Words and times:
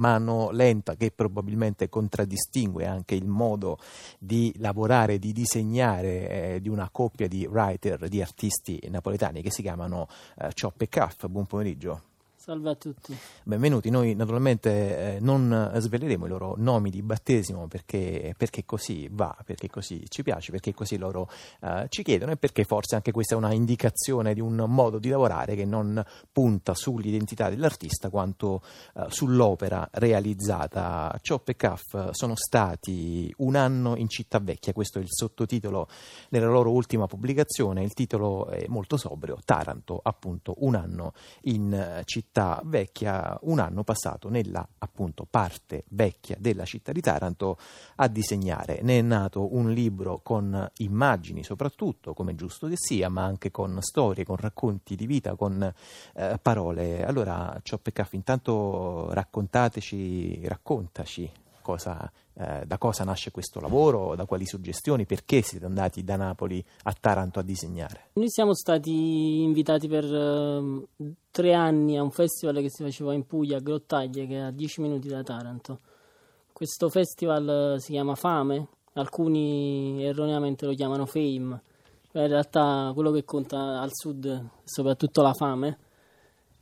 mano 0.00 0.50
lenta 0.50 0.96
che 0.96 1.12
probabilmente 1.12 1.88
contraddistingue 1.88 2.86
anche 2.86 3.14
il 3.14 3.26
modo 3.26 3.78
di 4.18 4.52
lavorare, 4.58 5.18
di 5.18 5.32
disegnare 5.32 6.54
eh, 6.54 6.60
di 6.60 6.68
una 6.68 6.88
coppia 6.90 7.28
di 7.28 7.46
writer, 7.46 8.08
di 8.08 8.20
artisti 8.20 8.80
napoletani 8.88 9.42
che 9.42 9.50
si 9.50 9.62
chiamano 9.62 10.08
eh, 10.38 10.50
Ciop 10.52 10.80
e 10.82 10.88
Caff. 10.88 11.26
Buon 11.26 11.46
pomeriggio. 11.46 12.09
Salve 12.40 12.70
a 12.70 12.74
tutti. 12.74 13.14
Benvenuti. 13.42 13.90
Noi 13.90 14.14
naturalmente 14.14 15.16
eh, 15.16 15.20
non 15.20 15.72
sveleremo 15.74 16.24
i 16.24 16.28
loro 16.30 16.54
nomi 16.56 16.88
di 16.88 17.02
battesimo 17.02 17.68
perché, 17.68 18.34
perché, 18.34 18.64
così 18.64 19.08
va, 19.10 19.36
perché 19.44 19.68
così 19.68 20.04
ci 20.08 20.22
piace, 20.22 20.50
perché 20.50 20.72
così 20.72 20.96
loro 20.96 21.28
eh, 21.60 21.84
ci 21.90 22.02
chiedono 22.02 22.32
e 22.32 22.38
perché 22.38 22.64
forse 22.64 22.94
anche 22.94 23.12
questa 23.12 23.34
è 23.34 23.36
una 23.36 23.52
indicazione 23.52 24.32
di 24.32 24.40
un 24.40 24.54
modo 24.68 24.98
di 24.98 25.10
lavorare 25.10 25.54
che 25.54 25.66
non 25.66 26.02
punta 26.32 26.72
sull'identità 26.72 27.50
dell'artista 27.50 28.08
quanto 28.08 28.62
eh, 28.94 29.04
sull'opera 29.08 29.86
realizzata. 29.92 31.14
Chop 31.22 31.50
e 31.50 31.56
Caff 31.56 32.08
sono 32.12 32.36
stati 32.36 33.30
un 33.40 33.54
anno 33.54 33.96
in 33.96 34.08
città 34.08 34.38
vecchia, 34.38 34.72
questo 34.72 34.98
è 34.98 35.02
il 35.02 35.08
sottotitolo 35.10 35.88
della 36.30 36.48
loro 36.48 36.70
ultima 36.70 37.06
pubblicazione, 37.06 37.82
il 37.82 37.92
titolo 37.92 38.46
è 38.46 38.64
molto 38.68 38.96
sobrio, 38.96 39.36
Taranto 39.44 40.00
appunto 40.02 40.54
un 40.60 40.74
anno 40.74 41.12
in 41.42 41.74
eh, 41.74 42.02
città 42.06 42.28
città 42.40 42.60
vecchia, 42.64 43.38
un 43.42 43.58
anno 43.58 43.84
passato 43.84 44.30
nella 44.30 44.66
appunto 44.78 45.26
parte 45.28 45.84
vecchia 45.88 46.36
della 46.38 46.64
città 46.64 46.90
di 46.92 47.00
Taranto 47.00 47.58
a 47.96 48.08
disegnare. 48.08 48.80
Ne 48.82 48.98
è 48.98 49.02
nato 49.02 49.54
un 49.54 49.70
libro 49.70 50.20
con 50.22 50.70
immagini 50.76 51.44
soprattutto, 51.44 52.14
come 52.14 52.34
giusto 52.34 52.66
che 52.66 52.76
sia, 52.76 53.08
ma 53.10 53.24
anche 53.24 53.50
con 53.50 53.76
storie, 53.80 54.24
con 54.24 54.36
racconti 54.36 54.96
di 54.96 55.06
vita, 55.06 55.34
con 55.36 55.62
eh, 56.14 56.38
parole. 56.40 57.04
Allora, 57.04 57.58
Ciop 57.62 57.86
e 57.86 58.06
intanto 58.12 59.12
raccontateci, 59.12 60.46
raccontaci 60.46 61.30
cosa, 61.60 62.10
eh, 62.34 62.64
da 62.66 62.78
cosa 62.78 63.04
nasce 63.04 63.30
questo 63.30 63.60
lavoro, 63.60 64.14
da 64.14 64.26
quali 64.26 64.46
suggestioni, 64.46 65.06
perché 65.06 65.42
siete 65.42 65.64
andati 65.64 66.02
da 66.04 66.16
Napoli 66.16 66.64
a 66.84 66.94
Taranto 66.98 67.38
a 67.38 67.42
disegnare? 67.42 68.10
Noi 68.14 68.28
siamo 68.30 68.54
stati 68.54 69.42
invitati 69.42 69.88
per 69.88 70.04
uh, 70.04 70.88
tre 71.30 71.54
anni 71.54 71.96
a 71.96 72.02
un 72.02 72.10
festival 72.10 72.60
che 72.60 72.70
si 72.70 72.82
faceva 72.82 73.14
in 73.14 73.26
Puglia, 73.26 73.58
a 73.58 73.60
Grottaglie, 73.60 74.26
che 74.26 74.34
è 74.34 74.40
a 74.40 74.50
dieci 74.50 74.80
minuti 74.80 75.08
da 75.08 75.22
Taranto. 75.22 75.80
Questo 76.52 76.88
festival 76.88 77.76
si 77.78 77.92
chiama 77.92 78.14
Fame, 78.14 78.68
alcuni 78.94 80.04
erroneamente 80.04 80.66
lo 80.66 80.74
chiamano 80.74 81.06
Fame, 81.06 81.62
in 82.12 82.26
realtà 82.26 82.90
quello 82.92 83.12
che 83.12 83.24
conta 83.24 83.80
al 83.80 83.90
sud 83.92 84.26
è 84.26 84.42
soprattutto 84.64 85.22
la 85.22 85.32
fame 85.32 85.78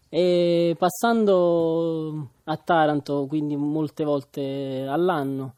e 0.08 0.74
passando 0.78 2.30
a 2.44 2.56
Taranto, 2.56 3.26
quindi 3.26 3.56
molte 3.56 4.04
volte 4.04 4.86
all'anno, 4.88 5.54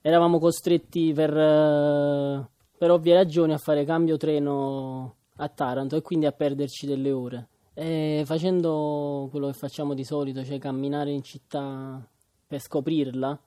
eravamo 0.00 0.38
costretti 0.38 1.12
per, 1.12 1.30
per 1.32 2.90
ovvie 2.90 3.14
ragioni 3.14 3.52
a 3.52 3.58
fare 3.58 3.84
cambio 3.84 4.16
treno 4.16 5.14
a 5.36 5.48
Taranto 5.48 5.96
e 5.96 6.02
quindi 6.02 6.26
a 6.26 6.32
perderci 6.32 6.86
delle 6.86 7.12
ore. 7.12 7.48
E 7.74 8.22
facendo 8.24 9.28
quello 9.30 9.46
che 9.48 9.52
facciamo 9.52 9.94
di 9.94 10.04
solito, 10.04 10.44
cioè 10.44 10.58
camminare 10.58 11.10
in 11.12 11.22
città 11.22 12.04
per 12.46 12.60
scoprirla, 12.60 13.38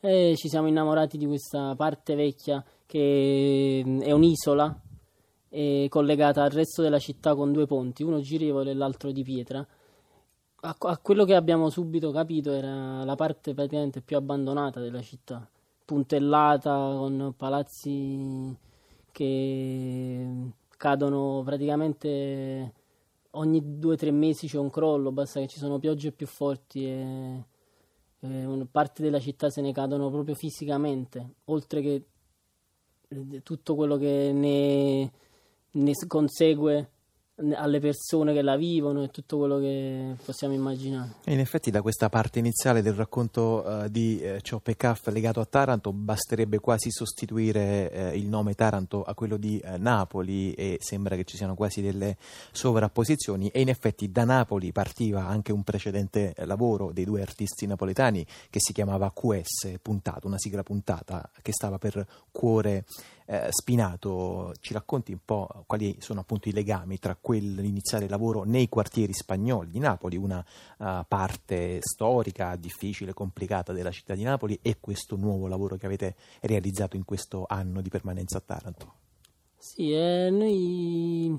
e 0.00 0.34
ci 0.36 0.48
siamo 0.48 0.68
innamorati 0.68 1.16
di 1.16 1.26
questa 1.26 1.74
parte 1.74 2.14
vecchia 2.14 2.64
che 2.86 3.82
è 4.00 4.12
un'isola 4.12 4.80
collegata 5.88 6.42
al 6.42 6.50
resto 6.50 6.82
della 6.82 6.98
città 6.98 7.34
con 7.34 7.52
due 7.52 7.66
ponti, 7.66 8.02
uno 8.02 8.20
girevole 8.20 8.70
e 8.70 8.74
l'altro 8.74 9.12
di 9.12 9.22
pietra. 9.22 9.66
A, 10.60 10.76
a, 10.76 10.98
quello 10.98 11.24
che 11.24 11.34
abbiamo 11.34 11.70
subito 11.70 12.10
capito 12.10 12.52
era 12.52 13.04
la 13.04 13.14
parte 13.14 13.54
praticamente 13.54 14.00
più 14.00 14.16
abbandonata 14.16 14.80
della 14.80 15.02
città, 15.02 15.48
puntellata 15.84 16.72
con 16.72 17.32
palazzi 17.36 18.56
che 19.12 20.52
cadono 20.76 21.42
praticamente 21.44 22.72
ogni 23.32 23.78
due 23.78 23.94
o 23.94 23.96
tre 23.96 24.10
mesi 24.10 24.48
c'è 24.48 24.58
un 24.58 24.70
crollo, 24.70 25.12
basta 25.12 25.40
che 25.40 25.46
ci 25.46 25.58
sono 25.58 25.78
piogge 25.78 26.12
più 26.12 26.26
forti 26.26 26.84
e, 26.86 27.44
e 28.20 28.66
parte 28.70 29.02
della 29.02 29.20
città 29.20 29.50
se 29.50 29.60
ne 29.60 29.72
cadono 29.72 30.10
proprio 30.10 30.34
fisicamente, 30.34 31.34
oltre 31.46 31.80
che 31.80 32.06
eh, 33.08 33.42
tutto 33.42 33.74
quello 33.74 33.96
che 33.96 34.32
ne 34.32 35.10
ne 35.78 35.92
consegue 36.06 36.90
alle 37.54 37.78
persone 37.78 38.32
che 38.32 38.42
la 38.42 38.56
vivono 38.56 39.04
e 39.04 39.10
tutto 39.10 39.38
quello 39.38 39.58
che 39.58 40.16
possiamo 40.24 40.54
immaginare. 40.54 41.14
In 41.26 41.38
effetti 41.38 41.70
da 41.70 41.82
questa 41.82 42.08
parte 42.08 42.40
iniziale 42.40 42.82
del 42.82 42.94
racconto 42.94 43.62
uh, 43.64 43.88
di 43.88 44.20
uh, 44.20 44.40
Ciop 44.40 44.66
e 44.68 44.76
Caff 44.76 45.06
legato 45.08 45.38
a 45.40 45.44
Taranto 45.44 45.92
basterebbe 45.92 46.58
quasi 46.58 46.90
sostituire 46.90 48.10
uh, 48.12 48.16
il 48.16 48.26
nome 48.26 48.54
Taranto 48.54 49.04
a 49.04 49.14
quello 49.14 49.36
di 49.36 49.62
uh, 49.62 49.80
Napoli 49.80 50.52
e 50.54 50.78
sembra 50.80 51.14
che 51.14 51.22
ci 51.22 51.36
siano 51.36 51.54
quasi 51.54 51.80
delle 51.80 52.16
sovrapposizioni 52.50 53.48
e 53.50 53.60
in 53.60 53.68
effetti 53.68 54.10
da 54.10 54.24
Napoli 54.24 54.72
partiva 54.72 55.26
anche 55.28 55.52
un 55.52 55.62
precedente 55.62 56.34
lavoro 56.38 56.90
dei 56.92 57.04
due 57.04 57.22
artisti 57.22 57.66
napoletani 57.66 58.26
che 58.50 58.58
si 58.58 58.72
chiamava 58.72 59.12
QS 59.12 59.78
puntata, 59.80 60.26
una 60.26 60.38
sigla 60.38 60.64
puntata 60.64 61.30
che 61.40 61.52
stava 61.52 61.78
per 61.78 62.04
cuore 62.32 62.84
eh, 63.30 63.48
Spinato, 63.50 64.54
ci 64.58 64.72
racconti 64.72 65.12
un 65.12 65.18
po' 65.22 65.64
quali 65.66 65.96
sono 66.00 66.20
appunto 66.20 66.48
i 66.48 66.52
legami 66.52 66.98
tra 66.98 67.14
quell'iniziare 67.14 68.08
lavoro 68.08 68.44
nei 68.44 68.70
quartieri 68.70 69.12
spagnoli 69.12 69.68
di 69.68 69.78
Napoli, 69.78 70.16
una 70.16 70.42
uh, 70.78 71.04
parte 71.06 71.80
storica, 71.82 72.56
difficile, 72.56 73.12
complicata 73.12 73.74
della 73.74 73.90
città 73.90 74.14
di 74.14 74.22
Napoli, 74.22 74.58
e 74.62 74.78
questo 74.80 75.16
nuovo 75.16 75.46
lavoro 75.46 75.76
che 75.76 75.84
avete 75.84 76.16
realizzato 76.40 76.96
in 76.96 77.04
questo 77.04 77.44
anno 77.46 77.82
di 77.82 77.90
permanenza 77.90 78.38
a 78.38 78.42
Taranto? 78.44 78.92
Sì, 79.58 79.92
eh, 79.92 80.30
noi 80.30 81.38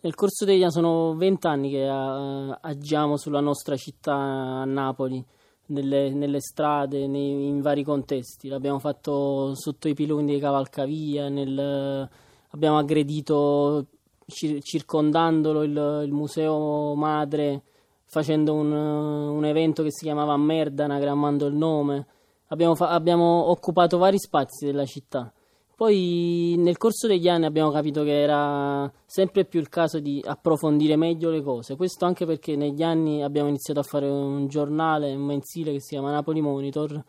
nel 0.00 0.14
corso 0.14 0.44
degli 0.44 0.60
anni 0.60 0.72
sono 0.72 1.14
vent'anni 1.14 1.70
che 1.70 1.88
uh, 1.88 2.54
agiamo 2.60 3.16
sulla 3.16 3.40
nostra 3.40 3.76
città 3.76 4.14
a 4.14 4.64
Napoli 4.66 5.24
nelle, 5.66 6.10
nelle 6.10 6.40
strade, 6.40 7.06
nei, 7.06 7.46
in 7.46 7.60
vari 7.60 7.82
contesti. 7.82 8.48
L'abbiamo 8.48 8.78
fatto 8.78 9.54
sotto 9.54 9.88
i 9.88 9.94
piloni 9.94 10.26
dei 10.26 10.40
cavalcavia, 10.40 11.28
nel, 11.28 12.08
abbiamo 12.50 12.78
aggredito 12.78 13.86
cir- 14.26 14.62
circondandolo 14.62 15.62
il, 15.62 16.02
il, 16.04 16.12
museo 16.12 16.94
madre 16.94 17.62
facendo 18.06 18.54
un, 18.54 18.72
un, 18.72 19.44
evento 19.44 19.82
che 19.82 19.90
si 19.90 20.04
chiamava 20.04 20.36
Merda, 20.36 20.84
anagrammando 20.84 21.46
il 21.46 21.54
nome. 21.54 22.06
Abbiamo, 22.48 22.74
fa- 22.74 22.90
abbiamo 22.90 23.50
occupato 23.50 23.98
vari 23.98 24.18
spazi 24.18 24.66
della 24.66 24.84
città. 24.84 25.32
Poi 25.76 26.54
nel 26.58 26.76
corso 26.76 27.08
degli 27.08 27.28
anni 27.28 27.46
abbiamo 27.46 27.70
capito 27.72 28.04
che 28.04 28.22
era 28.22 28.90
sempre 29.04 29.44
più 29.44 29.58
il 29.58 29.68
caso 29.68 29.98
di 29.98 30.22
approfondire 30.24 30.94
meglio 30.94 31.30
le 31.30 31.42
cose, 31.42 31.74
questo 31.74 32.04
anche 32.04 32.24
perché 32.26 32.54
negli 32.54 32.82
anni 32.82 33.24
abbiamo 33.24 33.48
iniziato 33.48 33.80
a 33.80 33.84
fare 33.84 34.06
un 34.06 34.46
giornale, 34.46 35.14
un 35.14 35.24
mensile 35.24 35.72
che 35.72 35.80
si 35.80 35.94
chiama 35.94 36.12
Napoli 36.12 36.40
Monitor, 36.40 37.02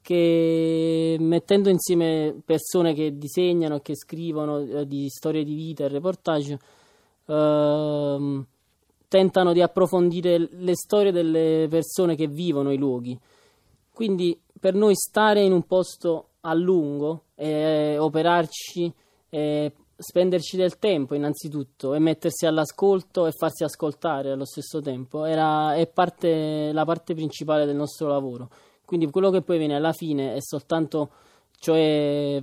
che 0.00 1.16
mettendo 1.20 1.68
insieme 1.68 2.34
persone 2.44 2.94
che 2.94 3.16
disegnano 3.18 3.80
che 3.80 3.94
scrivono 3.94 4.58
eh, 4.58 4.86
di 4.86 5.08
storie 5.08 5.44
di 5.44 5.54
vita 5.54 5.84
e 5.84 5.88
reportage, 5.88 6.58
eh, 7.26 8.44
tentano 9.06 9.52
di 9.52 9.60
approfondire 9.60 10.48
le 10.50 10.74
storie 10.74 11.12
delle 11.12 11.66
persone 11.68 12.16
che 12.16 12.26
vivono 12.26 12.72
i 12.72 12.78
luoghi. 12.78 13.18
Quindi 13.92 14.40
per 14.58 14.74
noi 14.74 14.94
stare 14.94 15.42
in 15.42 15.52
un 15.52 15.64
posto 15.64 16.28
a 16.40 16.54
lungo, 16.54 17.24
e 17.42 17.98
operarci, 17.98 18.92
e 19.28 19.72
spenderci 19.96 20.56
del 20.56 20.78
tempo 20.78 21.16
innanzitutto 21.16 21.92
e 21.94 21.98
mettersi 21.98 22.46
all'ascolto 22.46 23.26
e 23.26 23.32
farsi 23.32 23.64
ascoltare 23.64 24.30
allo 24.30 24.44
stesso 24.44 24.80
tempo 24.80 25.24
era, 25.24 25.74
è 25.74 25.88
parte, 25.88 26.70
la 26.72 26.84
parte 26.84 27.14
principale 27.14 27.66
del 27.66 27.74
nostro 27.74 28.06
lavoro. 28.06 28.48
Quindi 28.84 29.10
quello 29.10 29.30
che 29.30 29.42
poi 29.42 29.58
viene 29.58 29.74
alla 29.74 29.92
fine 29.92 30.34
è 30.34 30.40
soltanto, 30.40 31.10
cioè 31.58 32.40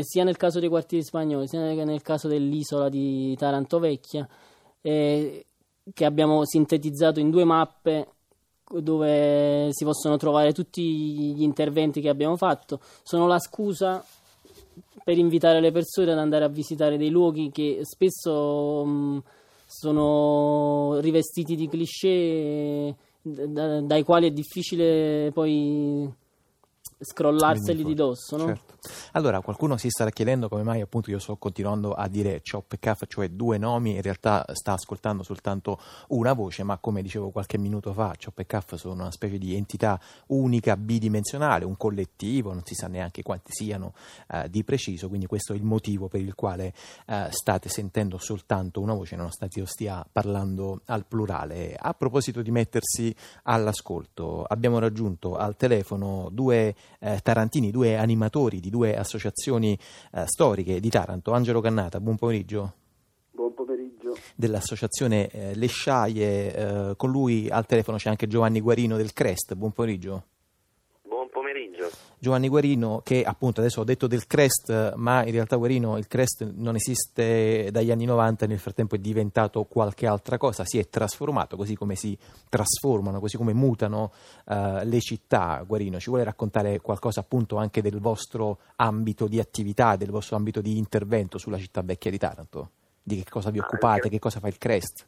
sia 0.00 0.24
nel 0.24 0.36
caso 0.36 0.58
dei 0.58 0.68
quartieri 0.68 1.04
spagnoli 1.04 1.46
sia 1.46 1.60
nel 1.60 2.02
caso 2.02 2.26
dell'isola 2.26 2.88
di 2.88 3.36
Taranto 3.36 3.78
Vecchia, 3.78 4.28
eh, 4.80 5.46
che 5.92 6.04
abbiamo 6.04 6.44
sintetizzato 6.44 7.20
in 7.20 7.30
due 7.30 7.44
mappe 7.44 8.08
dove 8.68 9.68
si 9.70 9.84
possono 9.84 10.16
trovare 10.16 10.52
tutti 10.52 10.82
gli 11.34 11.42
interventi 11.42 12.00
che 12.00 12.08
abbiamo 12.08 12.36
fatto, 12.36 12.80
sono 13.02 13.26
la 13.26 13.38
scusa 13.38 14.04
per 15.10 15.18
invitare 15.18 15.60
le 15.60 15.72
persone 15.72 16.12
ad 16.12 16.18
andare 16.18 16.44
a 16.44 16.48
visitare 16.48 16.96
dei 16.96 17.10
luoghi 17.10 17.50
che 17.50 17.80
spesso 17.82 18.84
mh, 18.84 19.22
sono 19.66 21.00
rivestiti 21.00 21.56
di 21.56 21.68
cliché 21.68 22.94
da, 23.20 23.80
dai 23.80 24.04
quali 24.04 24.28
è 24.28 24.30
difficile 24.30 25.32
poi 25.34 26.08
scrollarseli 27.00 27.82
di 27.82 27.94
dosso. 27.94 28.36
No? 28.36 28.46
Certo. 28.46 28.70
Allora, 29.12 29.40
qualcuno 29.40 29.76
si 29.76 29.88
starà 29.90 30.10
chiedendo 30.10 30.48
come 30.48 30.62
mai 30.62 30.80
appunto 30.80 31.10
io 31.10 31.18
sto 31.18 31.36
continuando 31.36 31.92
a 31.92 32.08
dire 32.08 32.40
Chop 32.48 32.72
e 32.72 32.78
Caff, 32.78 33.02
cioè 33.08 33.28
due 33.28 33.58
nomi, 33.58 33.96
in 33.96 34.02
realtà 34.02 34.44
sta 34.52 34.72
ascoltando 34.72 35.22
soltanto 35.22 35.78
una 36.08 36.32
voce, 36.32 36.62
ma 36.62 36.78
come 36.78 37.02
dicevo 37.02 37.30
qualche 37.30 37.58
minuto 37.58 37.92
fa, 37.92 38.14
Chop 38.22 38.38
e 38.38 38.46
Caff 38.46 38.74
sono 38.74 38.94
una 38.94 39.10
specie 39.10 39.38
di 39.38 39.54
entità 39.54 40.00
unica, 40.28 40.76
bidimensionale, 40.76 41.64
un 41.64 41.76
collettivo, 41.76 42.52
non 42.52 42.62
si 42.64 42.74
sa 42.74 42.86
neanche 42.86 43.22
quanti 43.22 43.52
siano 43.52 43.92
eh, 44.28 44.48
di 44.48 44.64
preciso, 44.64 45.08
quindi 45.08 45.26
questo 45.26 45.52
è 45.52 45.56
il 45.56 45.64
motivo 45.64 46.08
per 46.08 46.20
il 46.20 46.34
quale 46.34 46.72
eh, 47.06 47.26
state 47.30 47.68
sentendo 47.68 48.18
soltanto 48.18 48.80
una 48.80 48.94
voce, 48.94 49.16
nonostante 49.16 49.58
io 49.58 49.66
stia 49.66 50.06
parlando 50.10 50.80
al 50.86 51.04
plurale. 51.06 51.76
A 51.78 51.92
proposito 51.94 52.42
di 52.42 52.50
mettersi 52.50 53.14
all'ascolto, 53.44 54.44
abbiamo 54.44 54.78
raggiunto 54.78 55.36
al 55.36 55.56
telefono 55.56 56.28
due 56.30 56.74
eh, 56.98 57.20
tarantini, 57.22 57.70
due 57.70 57.96
animatori 57.96 58.60
di 58.60 58.70
due 58.70 58.96
associazioni 58.96 59.78
eh, 60.12 60.24
storiche 60.26 60.80
di 60.80 60.88
Taranto. 60.90 61.32
Angelo 61.32 61.60
Cannata, 61.60 62.00
buon 62.00 62.16
pomeriggio. 62.16 62.74
Buon 63.30 63.54
pomeriggio. 63.54 64.16
Dell'associazione 64.34 65.28
eh, 65.28 65.54
Le 65.54 65.66
Sciaie, 65.66 66.54
eh, 66.54 66.96
con 66.96 67.10
lui 67.10 67.48
al 67.48 67.66
telefono 67.66 67.96
c'è 67.96 68.10
anche 68.10 68.26
Giovanni 68.26 68.60
Guarino 68.60 68.96
del 68.96 69.12
Crest, 69.12 69.54
buon 69.54 69.72
pomeriggio. 69.72 70.24
Giovanni 72.22 72.48
Guarino 72.48 73.00
che 73.02 73.22
appunto 73.22 73.60
adesso 73.60 73.80
ho 73.80 73.84
detto 73.84 74.06
del 74.06 74.26
Crest 74.26 74.92
ma 74.96 75.24
in 75.24 75.32
realtà 75.32 75.56
Guarino 75.56 75.96
il 75.96 76.06
Crest 76.06 76.52
non 76.54 76.74
esiste 76.74 77.70
dagli 77.72 77.90
anni 77.90 78.04
90 78.04 78.46
nel 78.46 78.58
frattempo 78.58 78.94
è 78.94 78.98
diventato 78.98 79.64
qualche 79.64 80.06
altra 80.06 80.36
cosa 80.36 80.66
si 80.66 80.78
è 80.78 80.86
trasformato 80.90 81.56
così 81.56 81.74
come 81.74 81.94
si 81.94 82.16
trasformano 82.50 83.20
così 83.20 83.38
come 83.38 83.54
mutano 83.54 84.12
uh, 84.44 84.80
le 84.82 85.00
città. 85.00 85.64
Guarino 85.66 85.98
ci 85.98 86.10
vuole 86.10 86.24
raccontare 86.24 86.80
qualcosa 86.80 87.20
appunto 87.20 87.56
anche 87.56 87.80
del 87.80 88.00
vostro 88.00 88.58
ambito 88.76 89.26
di 89.26 89.40
attività 89.40 89.96
del 89.96 90.10
vostro 90.10 90.36
ambito 90.36 90.60
di 90.60 90.76
intervento 90.76 91.38
sulla 91.38 91.58
città 91.58 91.80
vecchia 91.80 92.10
di 92.10 92.18
Taranto? 92.18 92.70
Di 93.02 93.16
che 93.16 93.30
cosa 93.30 93.48
vi 93.48 93.60
occupate 93.60 94.10
che 94.10 94.18
cosa 94.18 94.40
fa 94.40 94.48
il 94.48 94.58
Crest 94.58 95.06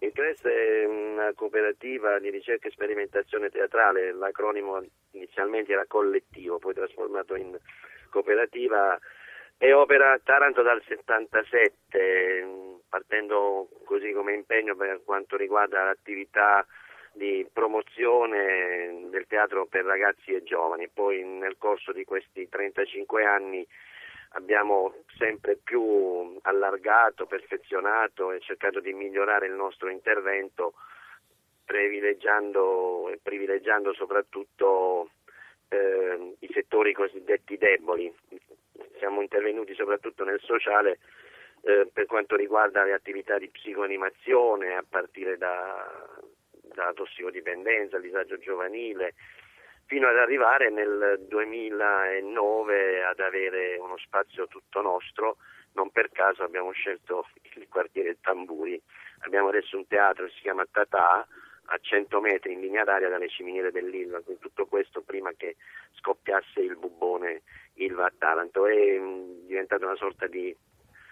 il 0.00 0.12
CRES 0.12 0.42
è 0.42 0.84
una 0.86 1.32
cooperativa 1.34 2.18
di 2.18 2.30
ricerca 2.30 2.68
e 2.68 2.70
sperimentazione 2.70 3.50
teatrale, 3.50 4.12
l'acronimo 4.12 4.82
inizialmente 5.12 5.72
era 5.72 5.84
collettivo, 5.86 6.58
poi 6.58 6.74
trasformato 6.74 7.34
in 7.34 7.58
cooperativa 8.08 8.98
e 9.58 9.72
opera 9.74 10.12
a 10.12 10.20
Taranto 10.22 10.62
dal 10.62 10.82
77, 10.86 12.46
partendo 12.88 13.68
così 13.84 14.12
come 14.12 14.32
impegno 14.32 14.74
per 14.74 15.02
quanto 15.04 15.36
riguarda 15.36 15.84
l'attività 15.84 16.66
di 17.12 17.46
promozione 17.52 19.08
del 19.10 19.26
teatro 19.26 19.66
per 19.66 19.84
ragazzi 19.84 20.32
e 20.32 20.42
giovani. 20.42 20.88
Poi 20.88 21.22
nel 21.22 21.56
corso 21.58 21.92
di 21.92 22.04
questi 22.04 22.48
35 22.48 23.24
anni 23.24 23.66
abbiamo 24.30 24.94
sempre 25.16 25.56
più 25.56 26.38
allargato, 26.42 27.26
perfezionato 27.26 28.32
e 28.32 28.40
cercato 28.40 28.80
di 28.80 28.92
migliorare 28.92 29.46
il 29.46 29.52
nostro 29.52 29.88
intervento 29.88 30.74
privilegiando, 31.64 33.12
privilegiando 33.22 33.92
soprattutto 33.94 35.10
eh, 35.68 36.34
i 36.40 36.50
settori 36.52 36.92
cosiddetti 36.92 37.56
deboli. 37.56 38.12
Siamo 38.98 39.20
intervenuti 39.22 39.74
soprattutto 39.74 40.24
nel 40.24 40.40
sociale 40.40 40.98
eh, 41.62 41.88
per 41.92 42.06
quanto 42.06 42.36
riguarda 42.36 42.84
le 42.84 42.92
attività 42.92 43.38
di 43.38 43.48
psicoanimazione 43.48 44.74
a 44.74 44.84
partire 44.88 45.36
da, 45.36 45.88
dalla 46.74 46.92
tossicodipendenza, 46.92 47.98
disagio 47.98 48.38
giovanile, 48.38 49.14
fino 49.90 50.06
ad 50.06 50.16
arrivare 50.18 50.70
nel 50.70 51.26
2009 51.26 53.04
ad 53.04 53.18
avere 53.18 53.76
uno 53.76 53.98
spazio 53.98 54.46
tutto 54.46 54.80
nostro. 54.82 55.38
Non 55.72 55.90
per 55.90 56.12
caso 56.12 56.44
abbiamo 56.44 56.70
scelto 56.70 57.26
il 57.54 57.66
quartiere 57.68 58.18
Tamburi. 58.20 58.80
Abbiamo 59.22 59.48
adesso 59.48 59.76
un 59.76 59.88
teatro 59.88 60.26
che 60.26 60.32
si 60.36 60.42
chiama 60.42 60.64
Tatà 60.70 61.26
a 61.72 61.78
100 61.80 62.20
metri 62.20 62.52
in 62.52 62.60
linea 62.60 62.84
d'aria 62.84 63.08
dalle 63.08 63.28
ciminiere 63.28 63.72
dell'Ilva, 63.72 64.20
quindi 64.20 64.40
tutto 64.40 64.66
questo 64.66 65.02
prima 65.02 65.32
che 65.36 65.56
scoppiasse 65.98 66.60
il 66.60 66.76
bubone 66.76 67.42
Ilva 67.74 68.06
a 68.06 68.12
Taranto. 68.16 68.66
È 68.66 68.96
mm, 68.96 69.46
diventata 69.48 69.86
una 69.86 69.96
sorta 69.96 70.28
di 70.28 70.56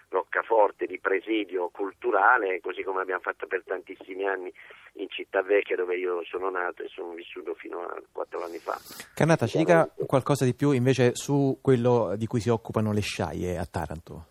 roccaforte, 0.09 0.85
di 0.85 0.99
presidio 0.99 1.69
culturale, 1.69 2.59
così 2.61 2.83
come 2.83 3.01
abbiamo 3.01 3.21
fatto 3.21 3.47
per 3.47 3.63
tantissimi 3.65 4.27
anni 4.27 4.51
in 4.93 5.07
Città 5.09 5.41
Vecchia 5.41 5.75
dove 5.75 5.95
io 5.95 6.23
sono 6.25 6.49
nato 6.49 6.83
e 6.83 6.87
sono 6.87 7.13
vissuto 7.13 7.53
fino 7.53 7.81
a 7.81 8.01
quattro 8.11 8.43
anni 8.43 8.57
fa. 8.57 8.77
Cannata, 9.13 9.45
ci 9.45 9.57
dica 9.57 9.89
qualcosa 10.05 10.45
di 10.45 10.53
più 10.53 10.71
invece 10.71 11.15
su 11.15 11.59
quello 11.61 12.15
di 12.17 12.25
cui 12.25 12.39
si 12.39 12.49
occupano 12.49 12.91
le 12.91 13.01
sciaie 13.01 13.57
a 13.57 13.65
Taranto. 13.65 14.25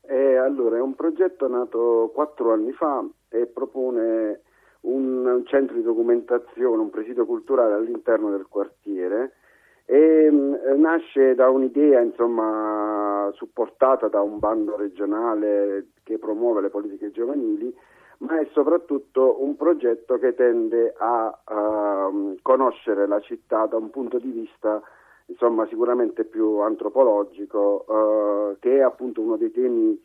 Eh, 0.00 0.36
allora, 0.36 0.76
è 0.76 0.80
un 0.80 0.94
progetto 0.94 1.48
nato 1.48 2.10
quattro 2.12 2.52
anni 2.52 2.72
fa 2.72 3.04
e 3.28 3.46
propone 3.46 4.40
un, 4.80 5.26
un 5.26 5.46
centro 5.46 5.76
di 5.76 5.82
documentazione, 5.82 6.82
un 6.82 6.90
presidio 6.90 7.26
culturale 7.26 7.74
all'interno 7.74 8.30
del 8.30 8.46
quartiere 8.48 9.34
e 9.84 10.28
mm, 10.30 10.54
nasce 10.80 11.34
da 11.34 11.48
un'idea 11.48 12.00
insomma, 12.00 13.30
supportata 13.34 14.08
da 14.08 14.20
un 14.20 14.38
bando 14.38 14.76
regionale 14.76 15.88
che 16.02 16.18
promuove 16.18 16.60
le 16.60 16.70
politiche 16.70 17.10
giovanili, 17.10 17.74
ma 18.18 18.38
è 18.38 18.48
soprattutto 18.52 19.42
un 19.42 19.56
progetto 19.56 20.18
che 20.18 20.34
tende 20.34 20.94
a, 20.96 21.38
a 21.44 22.08
mm, 22.10 22.34
conoscere 22.42 23.06
la 23.06 23.20
città 23.20 23.66
da 23.66 23.76
un 23.76 23.90
punto 23.90 24.18
di 24.18 24.30
vista 24.30 24.80
insomma, 25.26 25.66
sicuramente 25.66 26.24
più 26.24 26.58
antropologico, 26.58 27.84
uh, 27.86 28.58
che 28.58 28.76
è 28.76 28.80
appunto 28.80 29.20
uno 29.20 29.36
dei 29.36 29.50
temi 29.50 30.00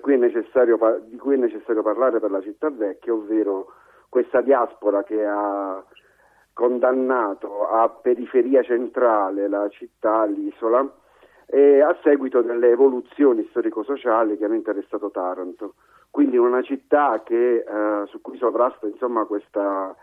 cui 0.00 0.14
di 1.04 1.16
cui 1.16 1.34
è 1.34 1.38
necessario 1.38 1.82
parlare 1.82 2.18
per 2.18 2.30
la 2.30 2.40
città 2.40 2.70
vecchia, 2.70 3.12
ovvero 3.12 3.66
questa 4.08 4.40
diaspora 4.40 5.02
che 5.04 5.24
ha 5.24 5.82
condannato 6.54 7.68
a 7.68 7.88
periferia 7.90 8.62
centrale 8.62 9.48
la 9.48 9.68
città, 9.68 10.24
l'isola, 10.24 10.88
e 11.46 11.80
a 11.82 11.94
seguito 12.02 12.40
delle 12.40 12.70
evoluzioni 12.70 13.46
storico-sociali 13.50 14.38
che 14.38 14.46
hanno 14.46 14.54
interessato 14.54 15.10
Taranto. 15.10 15.74
Quindi 16.10 16.38
una 16.38 16.62
città 16.62 17.22
che, 17.22 17.56
eh, 17.56 18.06
su 18.06 18.20
cui 18.20 18.38
sovrasta 18.38 18.86
insomma, 18.86 19.24
questa 19.24 19.94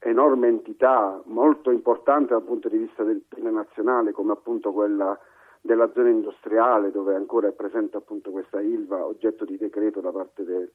enorme 0.00 0.48
entità 0.48 1.20
molto 1.24 1.70
importante 1.70 2.34
dal 2.34 2.42
punto 2.42 2.68
di 2.68 2.76
vista 2.76 3.02
del 3.02 3.22
PIL 3.26 3.44
nazionale 3.44 4.12
come 4.12 4.32
appunto 4.32 4.72
quella 4.72 5.18
della 5.62 5.90
zona 5.94 6.10
industriale 6.10 6.90
dove 6.90 7.14
ancora 7.14 7.48
è 7.48 7.52
presente 7.52 7.96
appunto 7.96 8.30
questa 8.30 8.60
ILVA 8.60 9.06
oggetto 9.06 9.46
di 9.46 9.56
decreto 9.56 10.00
da 10.02 10.12
parte 10.12 10.44
del, 10.44 10.70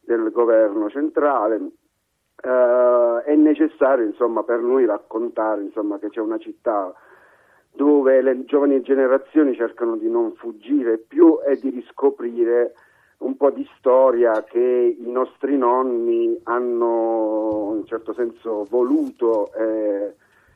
del 0.00 0.30
governo 0.30 0.88
centrale 0.88 1.60
Uh, 2.44 3.22
è 3.24 3.34
necessario 3.36 4.04
insomma, 4.04 4.42
per 4.42 4.60
noi 4.60 4.84
raccontare 4.84 5.62
insomma, 5.62 5.98
che 5.98 6.10
c'è 6.10 6.20
una 6.20 6.36
città 6.36 6.92
dove 7.72 8.20
le 8.20 8.44
giovani 8.44 8.82
generazioni 8.82 9.54
cercano 9.54 9.96
di 9.96 10.10
non 10.10 10.34
fuggire 10.34 10.98
più 10.98 11.38
e 11.44 11.56
di 11.56 11.70
riscoprire 11.70 12.74
un 13.18 13.36
po' 13.36 13.50
di 13.50 13.66
storia 13.78 14.44
che 14.44 14.60
i 14.98 15.10
nostri 15.10 15.56
nonni 15.56 16.38
hanno 16.44 17.70
in 17.72 17.78
un 17.78 17.86
certo 17.86 18.12
senso 18.12 18.66
voluto 18.68 19.52
e, 19.54 20.14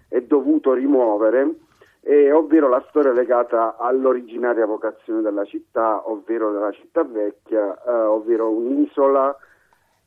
e 0.08 0.22
dovuto 0.26 0.74
rimuovere, 0.74 1.54
e, 2.02 2.30
ovvero 2.30 2.68
la 2.68 2.84
storia 2.88 3.12
legata 3.12 3.76
all'originaria 3.78 4.66
vocazione 4.66 5.22
della 5.22 5.44
città, 5.44 6.08
ovvero 6.08 6.52
della 6.52 6.70
città 6.72 7.02
vecchia, 7.02 7.82
eh, 7.82 7.90
ovvero 7.90 8.50
un'isola 8.50 9.34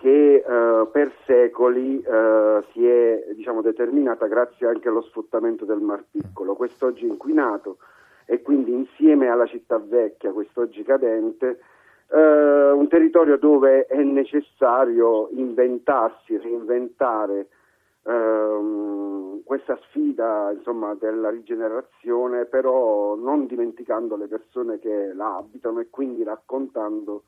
che 0.01 0.43
eh, 0.43 0.87
per 0.91 1.13
secoli 1.27 2.01
eh, 2.01 2.63
si 2.71 2.87
è 2.87 3.23
diciamo, 3.35 3.61
determinata 3.61 4.25
grazie 4.25 4.65
anche 4.65 4.87
allo 4.87 5.03
sfruttamento 5.03 5.63
del 5.63 5.79
Mar 5.79 6.03
Piccolo, 6.09 6.55
quest'oggi 6.55 7.05
inquinato 7.05 7.77
e 8.25 8.41
quindi 8.41 8.73
insieme 8.73 9.27
alla 9.27 9.45
città 9.45 9.77
vecchia, 9.77 10.31
quest'oggi 10.31 10.81
cadente, 10.81 11.59
eh, 12.09 12.71
un 12.71 12.87
territorio 12.87 13.37
dove 13.37 13.85
è 13.85 14.01
necessario 14.01 15.29
inventarsi, 15.33 16.35
reinventare 16.35 17.49
ehm, 18.03 19.43
questa 19.43 19.77
sfida 19.83 20.51
insomma, 20.51 20.95
della 20.95 21.29
rigenerazione, 21.29 22.45
però 22.45 23.15
non 23.15 23.45
dimenticando 23.45 24.15
le 24.15 24.27
persone 24.27 24.79
che 24.79 25.13
la 25.13 25.35
abitano 25.35 25.79
e 25.79 25.89
quindi 25.91 26.23
raccontando 26.23 27.23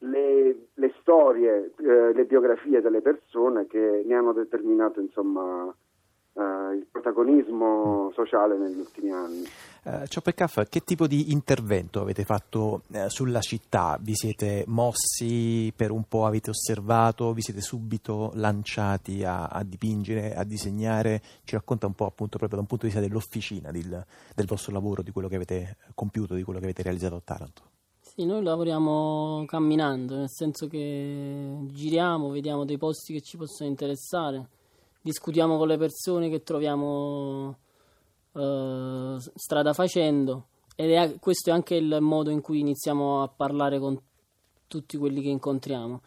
le, 0.00 0.68
le 0.74 0.94
storie, 1.00 1.72
eh, 1.78 2.12
le 2.12 2.24
biografie 2.24 2.80
delle 2.80 3.00
persone 3.00 3.66
che 3.66 4.02
ne 4.04 4.14
hanno 4.14 4.32
determinato 4.32 5.00
insomma, 5.00 5.74
eh, 6.36 6.74
il 6.74 6.86
protagonismo 6.90 8.10
sociale 8.12 8.56
negli 8.58 8.78
ultimi 8.78 9.12
anni. 9.12 9.44
Uh, 9.84 10.06
Cioppecaff, 10.06 10.62
che 10.70 10.80
tipo 10.80 11.06
di 11.06 11.30
intervento 11.30 12.00
avete 12.00 12.24
fatto 12.24 12.82
uh, 12.86 13.08
sulla 13.08 13.40
città? 13.40 13.98
Vi 14.00 14.14
siete 14.14 14.64
mossi 14.66 15.70
per 15.76 15.90
un 15.90 16.04
po', 16.08 16.24
avete 16.24 16.50
osservato, 16.50 17.34
vi 17.34 17.42
siete 17.42 17.60
subito 17.60 18.32
lanciati 18.34 19.22
a, 19.24 19.44
a 19.44 19.62
dipingere, 19.62 20.34
a 20.34 20.42
disegnare? 20.42 21.20
Ci 21.44 21.54
racconta 21.54 21.86
un 21.86 21.92
po' 21.92 22.06
appunto 22.06 22.38
proprio 22.38 22.56
da 22.56 22.62
un 22.62 22.66
punto 22.66 22.86
di 22.86 22.92
vista 22.92 23.06
dell'officina, 23.06 23.70
del, 23.70 24.04
del 24.34 24.46
vostro 24.46 24.72
lavoro, 24.72 25.02
di 25.02 25.10
quello 25.10 25.28
che 25.28 25.36
avete 25.36 25.76
compiuto, 25.94 26.34
di 26.34 26.42
quello 26.42 26.58
che 26.58 26.64
avete 26.64 26.82
realizzato 26.82 27.16
a 27.16 27.22
Taranto. 27.22 27.62
Sì, 28.16 28.26
noi 28.26 28.44
lavoriamo 28.44 29.42
camminando, 29.44 30.14
nel 30.14 30.30
senso 30.30 30.68
che 30.68 31.66
giriamo, 31.72 32.28
vediamo 32.28 32.64
dei 32.64 32.78
posti 32.78 33.12
che 33.12 33.20
ci 33.20 33.36
possono 33.36 33.68
interessare, 33.68 34.50
discutiamo 35.00 35.58
con 35.58 35.66
le 35.66 35.76
persone 35.76 36.30
che 36.30 36.44
troviamo 36.44 37.58
eh, 38.34 39.16
strada 39.34 39.72
facendo 39.72 40.46
ed 40.76 40.92
è, 40.92 41.18
questo 41.18 41.50
è 41.50 41.52
anche 41.52 41.74
il 41.74 41.98
modo 42.00 42.30
in 42.30 42.40
cui 42.40 42.60
iniziamo 42.60 43.20
a 43.20 43.26
parlare 43.26 43.80
con 43.80 44.00
tutti 44.68 44.96
quelli 44.96 45.20
che 45.20 45.30
incontriamo. 45.30 46.00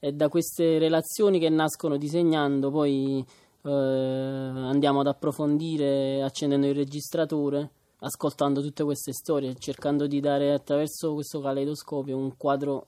È 0.00 0.10
da 0.10 0.28
queste 0.28 0.80
relazioni 0.80 1.38
che 1.38 1.48
nascono 1.48 1.96
disegnando, 1.96 2.72
poi 2.72 3.24
eh, 3.62 3.70
andiamo 3.70 4.98
ad 4.98 5.06
approfondire 5.06 6.24
accendendo 6.24 6.66
il 6.66 6.74
registratore 6.74 7.70
ascoltando 8.02 8.60
tutte 8.60 8.84
queste 8.84 9.12
storie, 9.12 9.54
cercando 9.58 10.06
di 10.06 10.20
dare 10.20 10.52
attraverso 10.52 11.14
questo 11.14 11.40
caleidoscopio 11.40 12.16
un 12.16 12.36
quadro 12.36 12.86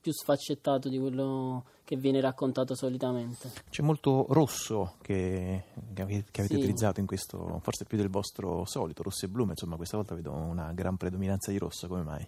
più 0.00 0.12
sfaccettato 0.12 0.88
di 0.88 0.98
quello 0.98 1.64
che 1.84 1.96
viene 1.96 2.20
raccontato 2.20 2.74
solitamente. 2.74 3.50
C'è 3.70 3.82
molto 3.82 4.26
rosso 4.28 4.96
che, 5.00 5.64
che 5.94 6.02
avete, 6.02 6.44
sì. 6.44 6.54
utilizzato 6.54 7.00
in 7.00 7.06
questo, 7.06 7.58
forse 7.62 7.84
più 7.84 7.96
del 7.96 8.10
vostro 8.10 8.64
solito, 8.66 9.02
rosso 9.02 9.24
e 9.24 9.28
blu, 9.28 9.44
ma 9.44 9.52
insomma 9.52 9.76
questa 9.76 9.96
volta 9.96 10.14
vedo 10.14 10.32
una 10.32 10.72
gran 10.72 10.96
predominanza 10.96 11.50
di 11.50 11.58
rosso, 11.58 11.88
come 11.88 12.02
mai? 12.02 12.26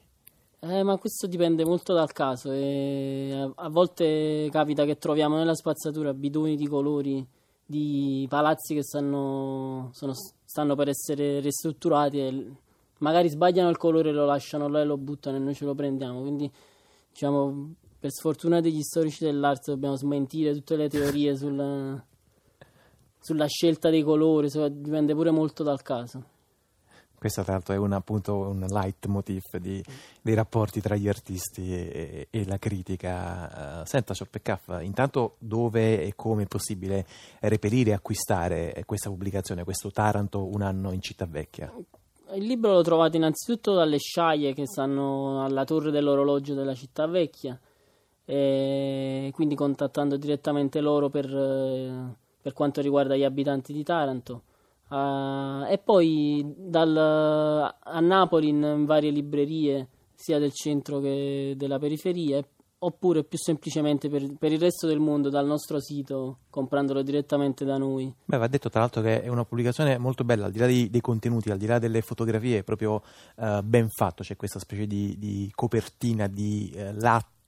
Eh, 0.62 0.82
ma 0.82 0.96
questo 0.98 1.26
dipende 1.26 1.64
molto 1.64 1.94
dal 1.94 2.12
caso 2.12 2.50
e 2.52 3.32
a, 3.32 3.64
a 3.64 3.68
volte 3.70 4.48
capita 4.50 4.84
che 4.84 4.98
troviamo 4.98 5.36
nella 5.36 5.54
spazzatura 5.54 6.12
bidoni 6.12 6.56
di 6.56 6.66
colori 6.66 7.26
di 7.70 8.26
palazzi 8.28 8.74
che 8.74 8.82
stanno, 8.82 9.90
sono, 9.92 10.12
stanno 10.44 10.74
per 10.74 10.88
essere 10.88 11.38
ristrutturati 11.38 12.18
e 12.18 12.52
magari 12.98 13.28
sbagliano 13.28 13.68
il 13.68 13.76
colore, 13.76 14.08
e 14.08 14.12
lo 14.12 14.24
lasciano 14.24 14.66
là 14.66 14.80
e 14.80 14.84
lo 14.84 14.96
buttano 14.96 15.36
e 15.36 15.38
noi 15.38 15.54
ce 15.54 15.66
lo 15.66 15.76
prendiamo. 15.76 16.20
Quindi, 16.20 16.50
diciamo, 17.10 17.74
per 18.00 18.10
sfortuna 18.10 18.60
degli 18.60 18.82
storici 18.82 19.22
dell'arte 19.22 19.70
dobbiamo 19.70 19.94
smentire 19.94 20.52
tutte 20.52 20.74
le 20.74 20.88
teorie 20.88 21.36
sulla, 21.36 22.04
sulla 23.20 23.46
scelta 23.46 23.88
dei 23.88 24.02
colori, 24.02 24.48
dipende 24.72 25.14
pure 25.14 25.30
molto 25.30 25.62
dal 25.62 25.80
caso. 25.80 26.24
Questo 27.20 27.42
tra 27.42 27.52
l'altro 27.52 27.74
è 27.74 27.76
un, 27.76 27.92
appunto 27.92 28.34
un 28.34 28.64
leitmotiv 28.66 29.58
di, 29.58 29.84
dei 30.22 30.34
rapporti 30.34 30.80
tra 30.80 30.96
gli 30.96 31.06
artisti 31.06 31.70
e, 31.70 32.28
e 32.30 32.46
la 32.46 32.56
critica. 32.56 33.82
Uh, 33.82 33.84
senta, 33.84 34.14
Ciorpeccaff, 34.14 34.80
intanto 34.80 35.36
dove 35.38 36.02
e 36.02 36.14
come 36.16 36.44
è 36.44 36.46
possibile 36.46 37.04
reperire 37.40 37.90
e 37.90 37.92
acquistare 37.92 38.82
questa 38.86 39.10
pubblicazione, 39.10 39.64
questo 39.64 39.90
Taranto 39.90 40.46
un 40.46 40.62
anno 40.62 40.92
in 40.92 41.02
città 41.02 41.26
vecchia? 41.26 41.70
Il 42.32 42.46
libro 42.46 42.72
lo 42.72 42.80
trovate 42.80 43.18
innanzitutto 43.18 43.74
dalle 43.74 43.98
sciaie 43.98 44.54
che 44.54 44.66
stanno 44.66 45.44
alla 45.44 45.64
torre 45.64 45.90
dell'orologio 45.90 46.54
della 46.54 46.74
città 46.74 47.06
vecchia, 47.06 47.60
quindi 48.24 49.54
contattando 49.54 50.16
direttamente 50.16 50.80
loro 50.80 51.10
per, 51.10 51.26
per 52.40 52.52
quanto 52.54 52.80
riguarda 52.80 53.14
gli 53.14 53.24
abitanti 53.24 53.74
di 53.74 53.82
Taranto. 53.82 54.44
Uh, 54.90 55.70
e 55.70 55.78
poi 55.78 56.44
dal, 56.56 56.96
a 56.96 58.00
Napoli 58.00 58.48
in, 58.48 58.84
varie 58.86 59.10
librerie 59.10 59.88
sia 60.14 60.38
del 60.38 60.52
centro 60.52 60.98
che 60.98 61.54
della 61.56 61.78
periferia 61.78 62.44
oppure 62.82 63.24
più 63.24 63.38
semplicemente 63.38 64.08
per, 64.08 64.36
per, 64.38 64.52
il 64.52 64.58
resto 64.58 64.86
del 64.86 65.00
mondo 65.00 65.28
dal 65.28 65.46
nostro 65.46 65.80
sito 65.80 66.38
comprandolo 66.50 67.02
direttamente 67.02 67.64
da 67.64 67.76
noi. 67.76 68.12
Beh, 68.24 68.38
va 68.38 68.46
detto 68.46 68.70
tra 68.70 68.80
l'altro 68.80 69.02
che 69.02 69.22
è 69.22 69.28
una 69.28 69.44
pubblicazione 69.44 69.98
molto 69.98 70.24
bella, 70.24 70.46
al 70.46 70.52
di 70.52 70.58
là 70.58 70.66
dei, 70.66 70.88
dei 70.88 71.00
contenuti, 71.00 71.50
al 71.50 71.58
di 71.58 71.66
là 71.66 71.78
delle 71.78 72.00
fotografie, 72.00 72.58
è 72.58 72.62
proprio 72.62 73.02
uh, 73.36 73.62
ben 73.62 73.88
fatto, 73.90 74.22
c'è 74.22 74.36
questa 74.36 74.58
specie 74.58 74.86
di, 74.86 75.16
di 75.18 75.50
copertina 75.54 76.26
di 76.26 76.72
uh, 76.74 76.98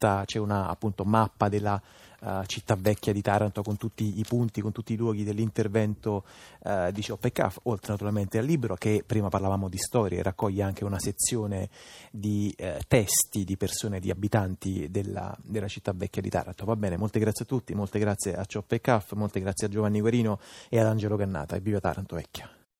latta, 0.02 0.24
c'è 0.24 0.38
una 0.38 0.68
appunto 0.68 1.04
mappa 1.04 1.48
della 1.48 1.80
uh, 2.20 2.44
città 2.46 2.76
vecchia 2.76 3.12
di 3.12 3.22
Taranto 3.22 3.62
con 3.62 3.76
tutti 3.76 4.18
i 4.18 4.24
punti, 4.26 4.60
con 4.60 4.72
tutti 4.72 4.94
i 4.94 4.96
luoghi 4.96 5.22
dell'intervento 5.22 6.24
uh, 6.64 6.90
di 6.90 7.00
Cioppecaff, 7.00 7.58
oltre 7.64 7.92
naturalmente 7.92 8.38
al 8.38 8.44
libro 8.44 8.74
che 8.74 9.04
prima 9.06 9.28
parlavamo 9.28 9.68
di 9.68 9.78
storie, 9.78 10.22
raccoglie 10.22 10.62
anche 10.62 10.84
una 10.84 10.98
sezione 10.98 11.68
di 12.10 12.54
uh, 12.58 12.78
testi 12.88 13.44
di 13.44 13.56
persone, 13.56 14.00
di 14.00 14.10
abitanti 14.10 14.90
della, 14.90 15.34
della, 15.42 15.68
città 15.68 15.92
vecchia 15.94 16.20
di 16.20 16.28
Taranto. 16.28 16.64
Va 16.64 16.76
bene, 16.76 16.96
molte 16.96 17.20
grazie 17.20 17.44
a 17.44 17.48
tutti, 17.48 17.74
molte 17.74 17.98
grazie 17.98 18.34
a 18.34 18.44
Cioppecaff, 18.44 19.12
molte 19.12 19.40
grazie 19.40 19.68
a 19.68 19.70
Giovanni 19.70 20.00
Guerino 20.00 20.38
e 20.68 20.78
ad 20.80 20.86
Angelo 20.86 21.16
Cannata 21.16 21.56
e 21.56 21.60
viva 21.60 21.80
Taranto 21.80 22.16
vecchia. 22.16 22.61